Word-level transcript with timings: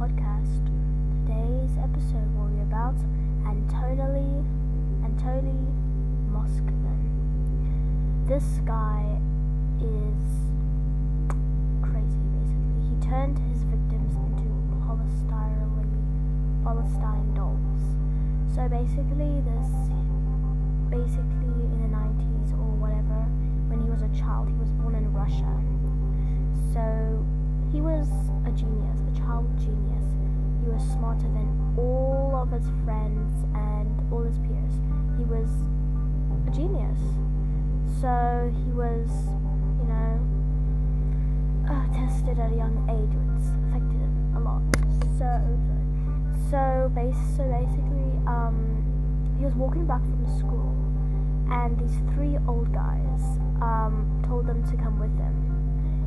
podcast. 0.00 0.66
Today's 1.24 1.70
episode 1.78 2.26
will 2.34 2.50
be 2.50 2.60
about 2.62 2.96
Anatoly 3.46 4.42
Anatoly 5.06 5.70
Moskvin. 6.34 6.98
This 8.26 8.58
guy 8.66 9.06
is 9.78 10.50
crazy 11.80 12.26
basically. 12.34 12.80
He 12.90 12.96
turned 13.06 13.38
his 13.38 13.62
victims 13.70 14.16
into 14.18 14.50
polystyrene 14.82 16.02
polystyrene 16.64 17.34
dolls. 17.36 17.82
So 18.52 18.68
basically 18.68 19.42
this 19.46 19.70
basically 20.90 21.54
in 21.70 21.78
the 21.86 21.90
90s 21.94 22.50
or 22.58 22.74
whatever 22.82 23.22
when 23.70 23.78
he 23.80 23.88
was 23.88 24.02
a 24.02 24.10
child 24.18 24.48
he 24.48 24.54
was 24.54 24.70
born 24.70 24.96
in 24.96 25.12
Russia. 25.12 25.54
So 26.74 27.24
he 27.74 27.80
was 27.80 28.06
a 28.46 28.52
genius, 28.52 29.00
a 29.02 29.18
child 29.18 29.50
genius. 29.58 30.06
He 30.62 30.70
was 30.70 30.80
smarter 30.94 31.26
than 31.34 31.50
all 31.76 32.30
of 32.40 32.52
his 32.52 32.64
friends 32.84 33.34
and 33.52 33.90
all 34.12 34.22
his 34.22 34.38
peers. 34.38 34.78
He 35.18 35.24
was 35.24 35.50
a 36.46 36.50
genius. 36.54 37.02
So 38.00 38.54
he 38.62 38.70
was, 38.70 39.10
you 39.82 39.90
know, 39.90 40.14
uh, 41.66 41.86
tested 41.98 42.38
at 42.38 42.52
a 42.52 42.54
young 42.54 42.78
age, 42.86 43.10
which 43.10 43.42
affected 43.66 43.98
him 43.98 44.36
a 44.36 44.40
lot. 44.40 44.62
So, 45.18 45.26
so, 46.54 46.92
base, 46.94 47.18
so 47.36 47.42
basically, 47.42 48.14
um, 48.30 49.34
he 49.36 49.44
was 49.44 49.54
walking 49.56 49.84
back 49.84 50.02
from 50.02 50.38
school, 50.38 50.70
and 51.50 51.76
these 51.76 51.98
three 52.14 52.38
old 52.46 52.72
guys 52.72 53.22
um, 53.60 54.22
told 54.28 54.46
them 54.46 54.62
to 54.70 54.76
come 54.76 55.00
with 55.00 55.16
them 55.18 55.53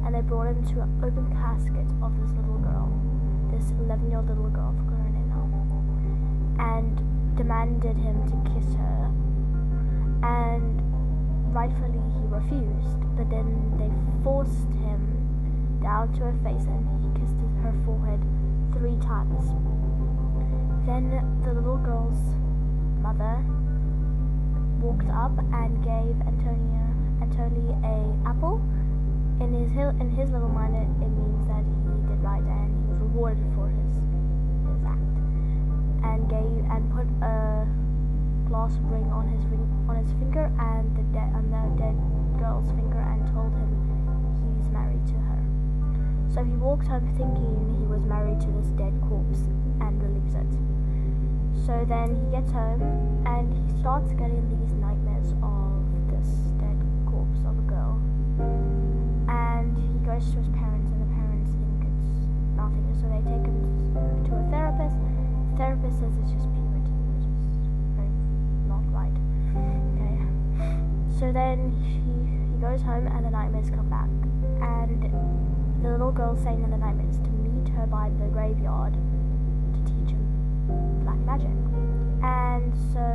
and 0.08 0.16
they 0.16 0.22
brought 0.22 0.48
him 0.48 0.64
to 0.64 0.80
an 0.80 1.04
open 1.04 1.28
casket 1.36 1.84
of 2.02 2.16
this 2.16 2.32
little 2.40 2.64
girl, 2.64 2.88
this 3.52 3.72
11 3.84 4.08
year 4.08 4.20
old 4.20 4.30
little 4.30 4.50
girl, 4.50 4.72
I 4.72 5.04
her 5.04 5.10
name 5.12 5.28
now, 5.28 5.44
and 6.64 7.36
demanded 7.36 7.98
him 7.98 8.24
to 8.32 8.36
kiss 8.56 8.74
her. 8.80 9.12
And 10.24 10.80
rightfully 11.54 12.00
he 12.16 12.24
refused, 12.24 13.04
but 13.20 13.30
then 13.30 13.52
they 13.76 13.92
forced 14.24 14.72
him 14.80 15.12
down 15.84 16.14
to 16.14 16.32
her 16.32 16.36
face 16.40 16.64
and 16.64 16.88
he 17.04 17.12
kissed 17.20 17.36
her 17.60 17.76
forehead 17.84 18.24
three 18.80 18.96
times. 19.04 19.52
Then 20.88 21.20
the 21.44 21.52
little 21.52 21.84
girl's 21.84 22.24
mother 23.04 23.44
walked 24.80 25.12
up 25.12 25.36
and 25.52 25.84
gave 25.84 26.16
Antonia 26.24 26.96
Anatoly 27.20 27.76
a 27.84 28.30
apple 28.30 28.64
in 29.40 29.54
his 29.54 29.72
in 30.02 30.10
his 30.10 30.32
little 30.32 30.50
mind, 30.50 30.74
it, 30.76 30.90
it 31.06 31.12
means 31.14 31.46
that 31.46 31.62
he 31.62 31.94
did 32.10 32.20
right 32.26 32.42
and 32.42 32.74
he 32.74 32.82
was 32.90 33.02
rewarded 33.02 33.46
for 33.54 33.70
his 33.70 33.94
his 34.66 34.82
act, 34.82 35.14
and 36.02 36.26
gave 36.26 36.66
and 36.74 36.82
put 36.90 37.06
a 37.22 37.68
glass 38.50 38.74
ring 38.90 39.06
on 39.14 39.30
his 39.30 39.46
ring 39.54 39.62
on 39.88 40.02
his 40.02 40.10
finger 40.18 40.50
and 40.58 40.90
the 40.98 41.06
dead 41.14 41.30
on 41.38 41.46
the 41.54 41.64
dead 41.78 41.98
girl's 42.42 42.70
finger, 42.74 42.98
and 42.98 43.22
told 43.30 43.54
him 43.54 43.70
he's 44.58 44.70
married 44.74 45.06
to 45.06 45.18
her. 45.30 45.42
So 46.34 46.44
he 46.44 46.58
walks 46.58 46.88
home 46.88 47.06
thinking 47.14 47.78
he 47.78 47.86
was 47.86 48.02
married 48.10 48.42
to 48.42 48.50
this 48.58 48.74
dead 48.74 48.94
corpse 49.06 49.46
and 49.82 50.02
believes 50.02 50.34
it. 50.34 50.52
So 51.66 51.86
then 51.86 52.18
he 52.18 52.26
gets 52.34 52.52
home 52.52 52.82
and 53.26 53.54
he 53.54 53.80
starts 53.82 54.10
getting 54.14 54.42
these 54.50 54.74
nightmares 54.82 55.34
of 55.46 55.86
this 56.10 56.30
dead 56.58 56.78
corpse 57.06 57.42
of 57.46 57.58
a 57.58 57.66
girl 57.70 59.07
and 59.28 59.78
he 59.78 60.00
goes 60.06 60.24
to 60.32 60.38
his 60.38 60.50
parents, 60.50 60.92
and 60.92 61.02
the 61.02 61.12
parents 61.16 61.52
think 61.52 61.84
it's 61.86 62.26
nothing, 62.56 62.86
so 63.00 63.08
they 63.12 63.22
take 63.28 63.46
him 63.46 63.60
to 64.26 64.32
a 64.36 64.44
therapist. 64.50 64.96
The 64.96 65.58
therapist 65.58 66.00
says 66.00 66.14
it's 66.22 66.32
just 66.32 66.48
puberty, 66.54 66.96
which 67.12 67.26
is 67.28 67.38
very 67.96 68.12
not 68.68 68.86
right. 68.94 69.18
Okay. 69.54 70.18
So 71.20 71.32
then 71.32 71.72
he 71.82 71.98
he 72.58 72.62
goes 72.62 72.82
home, 72.82 73.08
and 73.08 73.26
the 73.26 73.30
nightmares 73.30 73.70
come 73.70 73.90
back, 73.90 74.10
and 74.62 75.04
the 75.84 75.92
little 75.92 76.12
girl 76.12 76.36
saying 76.36 76.64
in 76.64 76.72
the 76.72 76.78
nightmares 76.78 77.18
to 77.20 77.30
meet 77.30 77.70
her 77.76 77.86
by 77.86 78.10
the 78.18 78.26
graveyard 78.34 78.94
to 78.94 79.80
teach 79.86 80.10
him 80.10 80.26
black 81.04 81.20
magic, 81.20 81.54
and 82.24 82.74
so 82.94 83.06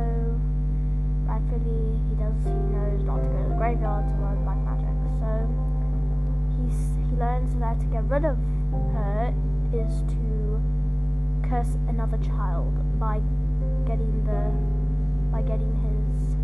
learns 7.23 7.55
that 7.55 7.79
to 7.79 7.85
get 7.85 8.03
rid 8.09 8.25
of 8.25 8.35
her 8.91 9.33
is 9.71 10.03
to 10.11 10.61
curse 11.47 11.77
another 11.87 12.17
child 12.17 12.73
by 12.99 13.21
getting 13.87 14.11
the 14.27 14.41
by 15.31 15.41
getting 15.41 15.71
his 15.87 16.35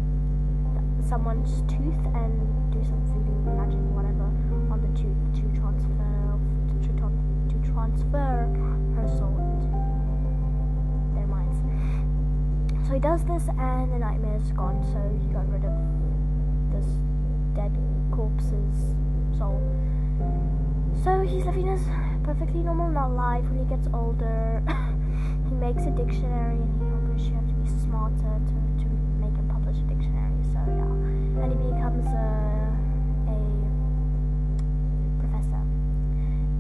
someone's 1.09 1.62
tooth 1.68 2.03
and 2.16 2.31
do 2.72 2.79
some 2.88 3.01
voodoo 3.12 3.35
magic 3.59 3.84
whatever 3.91 4.23
on 4.72 4.79
the 4.79 4.91
tooth 4.95 5.19
to 5.35 5.44
transfer 5.59 6.39
to, 6.79 6.91
to 7.51 7.57
transfer 7.73 8.47
her 8.95 9.07
soul 9.19 9.35
into 9.51 9.68
their 11.16 11.28
minds. 11.28 11.59
So 12.88 12.94
he 12.94 13.01
does 13.01 13.25
this 13.25 13.44
and 13.59 13.91
the 13.91 14.00
nightmare 14.00 14.38
is 14.38 14.51
gone 14.53 14.79
so 14.95 15.00
he 15.19 15.28
got 15.34 15.44
rid 15.51 15.66
of 15.66 15.75
this 16.72 16.88
dead 17.53 17.75
corpse's 18.16 18.95
soul. 19.38 19.59
So 21.04 21.22
he's 21.22 21.46
living 21.46 21.68
his 21.68 21.82
perfectly 22.24 22.62
normal 22.62 23.10
life. 23.12 23.44
When 23.46 23.60
he 23.60 23.66
gets 23.66 23.88
older, 23.94 24.62
he 25.50 25.56
makes 25.56 25.84
a 25.84 25.92
dictionary, 25.92 26.60
and 26.60 27.18
he, 27.18 27.24
sure 27.24 27.32
you 27.32 27.40
have 27.40 27.48
to 27.48 27.56
be 27.56 27.68
smarter 27.84 28.36
to, 28.36 28.56
to 28.84 28.88
make 29.20 29.32
and 29.40 29.50
publish 29.50 29.78
a 29.80 29.86
dictionary. 29.88 30.36
So 30.52 30.60
yeah, 30.68 31.44
and 31.44 31.52
he 31.56 31.72
becomes 31.72 32.04
a 32.04 32.28
a 33.32 33.40
professor, 35.24 35.64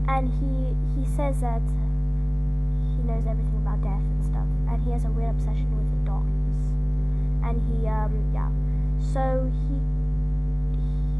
and 0.07 0.31
he 0.39 0.71
he 0.95 1.03
says 1.15 1.41
that 1.41 1.63
he 2.95 3.03
knows 3.03 3.27
everything 3.27 3.59
about 3.59 3.83
death 3.83 3.99
and 3.99 4.23
stuff, 4.23 4.47
and 4.71 4.81
he 4.83 4.91
has 4.91 5.03
a 5.03 5.11
weird 5.11 5.31
obsession 5.31 5.67
with 5.75 5.89
the 5.91 5.99
and 7.49 7.61
he 7.67 7.87
um 7.87 8.13
yeah, 8.33 8.49
so 9.13 9.51
he 9.67 9.75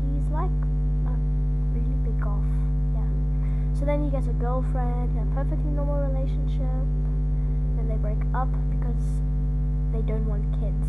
he's 0.08 0.28
like 0.30 0.56
a 1.08 1.14
really 1.74 1.98
big 2.06 2.26
off. 2.26 2.69
So 3.80 3.86
then 3.86 4.04
he 4.04 4.10
gets 4.10 4.28
a 4.28 4.34
girlfriend, 4.34 5.16
a 5.16 5.24
perfectly 5.34 5.72
normal 5.72 6.04
relationship. 6.04 6.84
Then 7.80 7.88
they 7.88 7.96
break 7.96 8.20
up 8.36 8.52
because 8.76 9.24
they 9.94 10.02
don't 10.02 10.28
want 10.28 10.44
kids. 10.60 10.86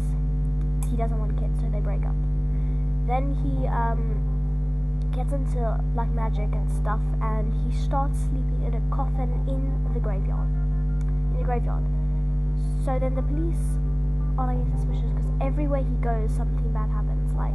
He 0.90 0.96
doesn't 0.96 1.16
want 1.16 1.38
kids, 1.38 1.54
so 1.60 1.70
they 1.70 1.78
break 1.78 2.04
up. 2.04 2.18
Then 3.06 3.30
he 3.46 3.68
um 3.68 4.18
gets 5.14 5.32
into 5.32 5.78
like 5.94 6.10
magic 6.10 6.50
and 6.50 6.68
stuff, 6.68 7.00
and 7.22 7.54
he 7.62 7.70
starts 7.78 8.18
sleeping 8.26 8.66
in 8.66 8.74
a 8.74 8.82
coffin 8.90 9.30
in 9.46 9.70
the 9.94 10.00
graveyard. 10.00 10.50
In 11.30 11.36
the 11.38 11.44
graveyard. 11.44 11.86
So 12.84 12.98
then 12.98 13.14
the 13.14 13.22
police 13.22 13.78
are 14.36 14.50
like 14.50 14.66
suspicious 14.74 15.14
because 15.14 15.30
everywhere 15.40 15.86
he 15.86 15.94
goes, 16.02 16.34
something 16.34 16.72
bad 16.72 16.90
happens. 16.90 17.30
Like 17.38 17.54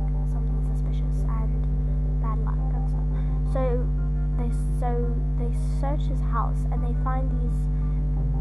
they 5.38 5.51
search 5.79 6.03
his 6.07 6.19
house 6.31 6.66
and 6.72 6.83
they 6.83 6.95
find 7.03 7.29
these 7.41 7.59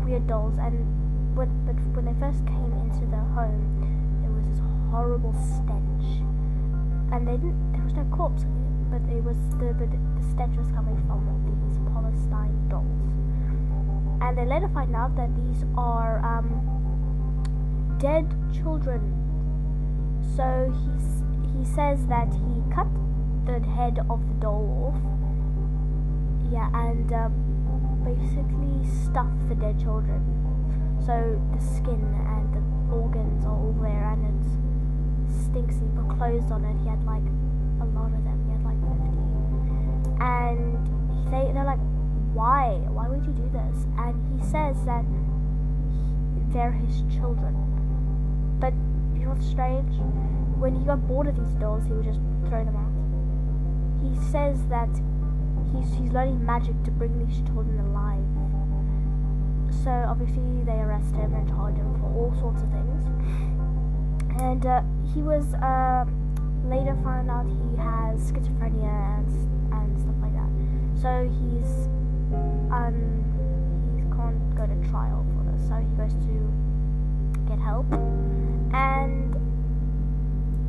weird 0.04 0.26
dolls. 0.26 0.56
And 0.59 0.75
when 1.37 1.48
but 1.66 1.76
when 1.94 2.04
they 2.04 2.16
first 2.20 2.47
came 2.47 2.72
into 2.84 3.06
the 3.06 3.22
home, 3.34 3.65
there 4.22 4.31
was 4.31 4.44
this 4.48 4.60
horrible 4.91 5.34
stench, 5.34 6.22
and 7.12 7.27
they 7.27 7.36
didn't. 7.36 7.72
There 7.72 7.83
was 7.83 7.95
no 7.95 8.04
corpse, 8.15 8.45
but 8.91 9.03
it 9.10 9.22
was 9.22 9.36
the 9.59 9.74
but 9.74 9.91
the 9.91 10.24
stench 10.30 10.56
was 10.56 10.71
coming 10.72 10.97
from 11.06 11.27
these 11.66 11.78
polystyrene 11.91 12.68
dolls. 12.71 13.12
And 14.21 14.39
they 14.39 14.47
later 14.47 14.68
find 14.68 14.95
out 14.95 15.16
that 15.16 15.34
these 15.36 15.65
are 15.77 16.24
um, 16.24 17.97
dead 17.98 18.30
children. 18.53 19.01
So 20.36 20.72
he's 20.84 21.22
he 21.53 21.65
says 21.65 22.06
that 22.06 22.33
he 22.33 22.62
cut 22.74 22.89
the 23.47 23.60
head 23.77 23.98
of 24.10 24.27
the 24.28 24.34
doll 24.41 24.95
off. 24.95 25.14
Yeah, 26.54 26.71
and 26.72 27.12
um, 27.12 27.34
basically 28.06 28.86
stuff 29.03 29.27
the 29.48 29.56
dead 29.56 29.74
children. 29.83 30.22
So 31.04 31.34
the 31.51 31.59
skin 31.59 31.98
and 31.98 32.47
the 32.54 32.62
organs 32.95 33.45
are 33.45 33.51
all 33.51 33.74
there, 33.83 34.06
and 34.15 34.22
it 34.22 34.39
stinks. 35.34 35.74
He 35.83 35.86
put 35.98 36.16
clothes 36.16 36.47
on 36.53 36.65
it. 36.65 36.78
He 36.78 36.89
had 36.89 37.03
like 37.03 37.27
a 37.83 37.86
lot 37.91 38.15
of 38.15 38.22
them. 38.22 38.39
He 38.47 38.54
had 38.54 38.62
like 38.62 38.78
fifty, 38.86 39.18
and 40.22 40.78
they 41.27 41.51
they're 41.51 41.66
like, 41.66 41.83
why? 42.33 42.78
Why 42.86 43.09
would 43.09 43.27
you 43.27 43.34
do 43.34 43.51
this? 43.51 43.91
And 43.98 44.15
he 44.30 44.39
says 44.47 44.78
that 44.86 45.04
they're 46.54 46.71
his 46.71 47.03
children. 47.18 47.59
But 48.60 48.74
you 49.18 49.27
know 49.27 49.34
what's 49.34 49.51
strange? 49.51 49.91
When 50.62 50.78
he 50.78 50.86
got 50.86 51.03
bored 51.09 51.27
of 51.27 51.34
these 51.34 51.54
dolls, 51.59 51.83
he 51.84 51.92
would 51.92 52.06
just 52.06 52.22
throw 52.47 52.65
them 52.65 52.78
out. 52.78 52.95
He 54.06 54.15
says 54.30 54.62
that 54.71 54.89
he's 55.74 55.92
he's 55.94 56.12
learning 56.12 56.44
magic 56.44 56.74
to 56.84 56.91
bring 56.91 57.18
these 57.26 57.36
children 57.47 57.78
alive. 57.80 58.24
so 59.82 59.91
obviously 59.91 60.62
they 60.65 60.72
arrest 60.72 61.15
him 61.15 61.34
and 61.34 61.48
charge 61.48 61.76
him 61.76 61.92
for 62.00 62.06
all 62.15 62.34
sorts 62.41 62.62
of 62.62 62.71
things. 62.71 63.04
And 64.41 64.66
uh, 64.66 64.82
he 65.15 65.22
was 65.22 65.54
uh, 65.54 66.04
later 66.65 66.97
found 67.04 67.30
out 67.30 67.47
he 67.47 67.76
has 67.76 68.32
schizophrenia 68.32 69.18
and 69.18 69.28
and 69.72 70.00
stuff 70.00 70.16
like 70.21 70.34
that. 70.34 70.50
So 71.00 71.28
he's 71.38 71.86
um 72.70 72.97
he 73.94 74.03
can't 74.16 74.42
go 74.56 74.66
to 74.66 74.91
trial 74.91 75.24
for 75.34 75.42
this. 75.50 75.68
So 75.68 75.74
he 75.77 75.86
goes 75.97 76.15
to 76.27 76.34
get 77.48 77.59
help 77.59 77.86
and 78.72 79.36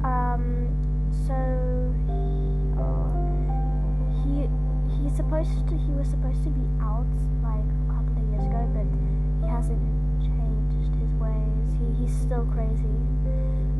um 0.03 0.67
so 1.25 1.33
uh, 1.33 1.93
he 2.05 2.13
he's 2.77 3.34
supposed 5.25 5.67
to, 5.67 5.73
he 5.75 5.91
was 5.97 6.07
supposed 6.07 6.43
to 6.43 6.51
be 6.53 6.61
out 6.77 7.09
like 7.41 7.65
a 7.65 7.97
couple 7.97 8.13
of 8.13 8.25
years 8.29 8.45
ago, 8.45 8.61
but 8.77 8.85
he 9.41 9.49
hasn't 9.49 9.81
changed 10.21 10.93
his 11.01 11.09
ways. 11.17 11.65
He, 11.81 11.85
he's 11.97 12.13
still 12.13 12.45
crazy. 12.53 12.93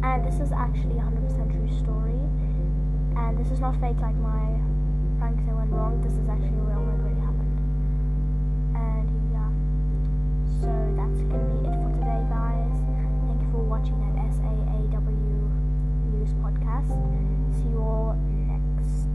And 0.01 0.25
this 0.25 0.41
is 0.41 0.51
actually 0.51 0.97
100% 0.97 1.05
true 1.53 1.69
story. 1.77 2.17
And 3.13 3.37
this 3.37 3.53
is 3.53 3.61
not 3.61 3.77
fake 3.77 4.01
like 4.01 4.17
my 4.17 4.57
pranks 5.21 5.45
that 5.45 5.53
went 5.53 5.69
wrong. 5.69 6.01
This 6.01 6.17
is 6.17 6.25
actually 6.25 6.65
real 6.65 6.81
and 6.81 6.97
really 7.05 7.21
happened. 7.21 7.57
And 8.73 9.05
yeah, 9.29 9.49
so 10.65 10.73
that's 10.97 11.21
gonna 11.29 11.45
be 11.53 11.69
it 11.69 11.77
for 11.77 11.93
today, 11.93 12.25
guys. 12.25 12.73
Thank 13.29 13.37
you 13.37 13.49
for 13.53 13.61
watching 13.61 14.01
that 14.01 14.17
SAAW 14.33 15.13
News 16.09 16.33
Podcast. 16.41 16.89
See 17.53 17.69
you 17.69 17.85
all 17.85 18.17
next. 18.49 19.14